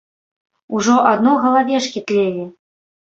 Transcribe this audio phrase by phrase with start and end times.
[0.77, 2.51] Ужо адно галавешкі тлелі.